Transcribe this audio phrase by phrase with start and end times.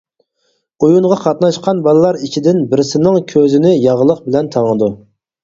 [0.85, 4.91] ئويۇنغا قاتناشقان بالىلار ئىچىدىن بىرسىنىڭ كۆزىنى ياغلىق بىلەن تاڭىدۇ.